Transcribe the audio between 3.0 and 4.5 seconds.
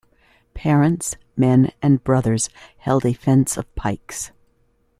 a fence of pikes.